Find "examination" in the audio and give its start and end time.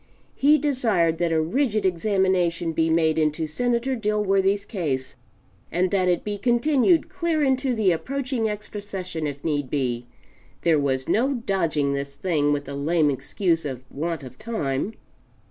1.85-2.71